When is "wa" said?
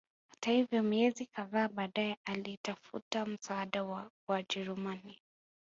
3.83-4.11